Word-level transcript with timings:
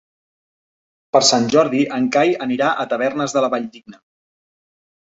Per 1.17 1.21
Sant 1.27 1.45
Jordi 1.57 1.83
en 1.99 2.09
Cai 2.17 2.35
anirà 2.49 2.73
a 2.73 2.89
Tavernes 2.95 3.39
de 3.39 3.47
la 3.49 3.53
Valldigna. 3.57 4.07